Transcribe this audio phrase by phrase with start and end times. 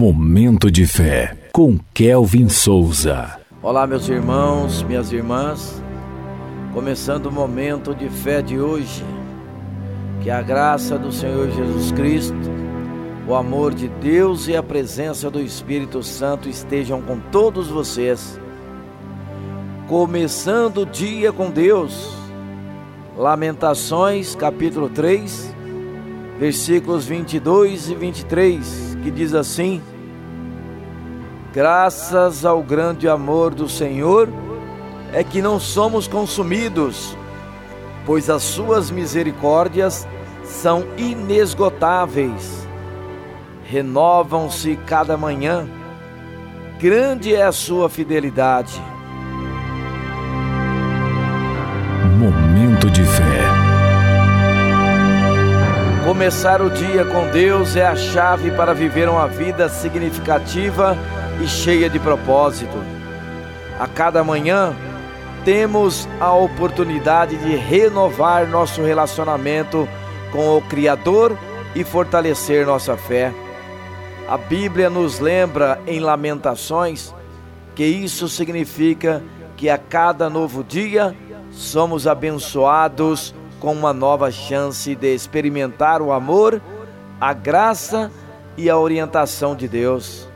[0.00, 3.38] Momento de fé com Kelvin Souza.
[3.62, 5.82] Olá, meus irmãos, minhas irmãs.
[6.72, 9.04] Começando o momento de fé de hoje.
[10.22, 12.34] Que a graça do Senhor Jesus Cristo,
[13.28, 18.40] o amor de Deus e a presença do Espírito Santo estejam com todos vocês.
[19.86, 22.16] Começando o dia com Deus.
[23.18, 25.54] Lamentações, capítulo 3,
[26.38, 29.82] versículos 22 e 23, que diz assim:
[31.52, 34.28] Graças ao grande amor do Senhor
[35.12, 37.16] é que não somos consumidos,
[38.06, 40.06] pois as suas misericórdias
[40.44, 42.68] são inesgotáveis.
[43.64, 45.68] Renovam-se cada manhã.
[46.78, 48.80] Grande é a sua fidelidade.
[52.16, 53.40] Momento de fé.
[56.04, 60.96] Começar o dia com Deus é a chave para viver uma vida significativa
[61.42, 62.76] e cheia de propósito.
[63.78, 64.74] A cada manhã,
[65.44, 69.88] temos a oportunidade de renovar nosso relacionamento
[70.32, 71.36] com o Criador
[71.74, 73.32] e fortalecer nossa fé.
[74.28, 77.14] A Bíblia nos lembra em Lamentações
[77.74, 79.22] que isso significa
[79.56, 81.16] que a cada novo dia
[81.50, 86.60] somos abençoados com uma nova chance de experimentar o amor,
[87.20, 88.10] a graça
[88.56, 90.29] e a orientação de Deus.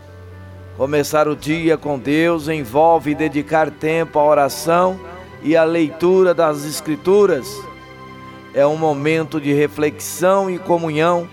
[0.77, 4.99] Começar o dia com Deus envolve dedicar tempo à oração
[5.41, 7.49] e à leitura das Escrituras.
[8.53, 11.29] É um momento de reflexão e comunhão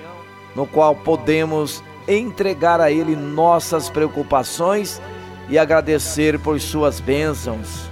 [0.55, 5.01] no qual podemos entregar a Ele nossas preocupações
[5.49, 7.89] e agradecer por Suas bênçãos.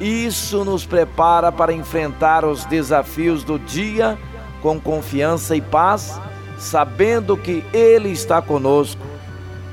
[0.00, 4.18] Isso nos prepara para enfrentar os desafios do dia
[4.60, 6.20] com confiança e paz,
[6.58, 9.07] sabendo que Ele está conosco.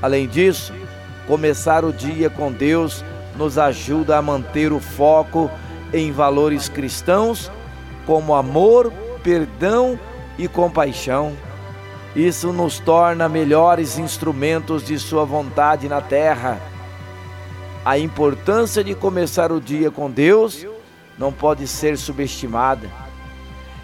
[0.06, 0.72] Além disso,
[1.26, 3.04] começar o dia com Deus
[3.36, 5.50] nos ajuda a manter o foco
[5.92, 7.50] em valores cristãos
[8.06, 8.92] como amor,
[9.24, 9.98] perdão
[10.38, 11.32] e compaixão.
[12.14, 16.60] Isso nos torna melhores instrumentos de Sua vontade na terra.
[17.84, 20.64] A importância de começar o dia com Deus
[21.18, 22.88] não pode ser subestimada.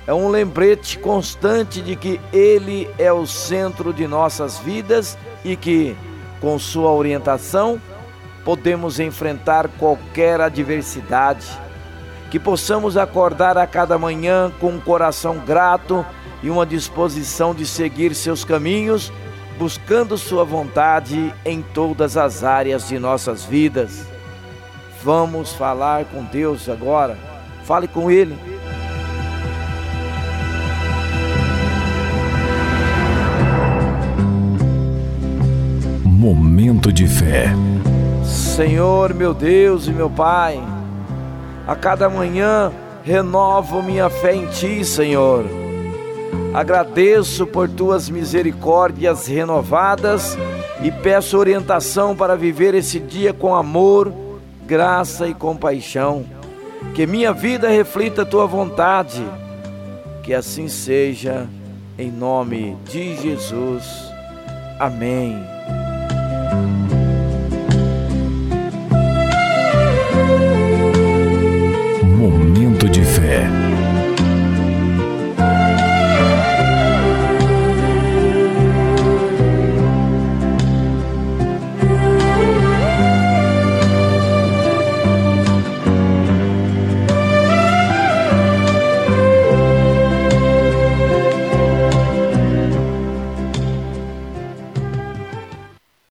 [0.06, 5.96] É um lembrete constante de que Ele é o centro de nossas vidas e que,
[6.42, 7.80] com Sua orientação,
[8.44, 11.46] podemos enfrentar qualquer adversidade.
[12.30, 16.04] Que possamos acordar a cada manhã com um coração grato
[16.42, 19.12] e uma disposição de seguir seus caminhos,
[19.56, 24.04] buscando Sua vontade em todas as áreas de nossas vidas.
[25.04, 27.16] Vamos falar com Deus agora.
[27.64, 28.36] Fale com Ele.
[36.22, 37.52] Momento de fé.
[38.24, 40.62] Senhor, meu Deus e meu Pai,
[41.66, 42.70] a cada manhã
[43.02, 45.44] renovo minha fé em Ti, Senhor.
[46.54, 50.38] Agradeço por Tuas misericórdias renovadas
[50.80, 54.12] e peço orientação para viver esse dia com amor,
[54.64, 56.24] graça e compaixão.
[56.94, 59.26] Que minha vida reflita a Tua vontade.
[60.22, 61.48] Que assim seja,
[61.98, 63.82] em nome de Jesus.
[64.78, 65.36] Amém.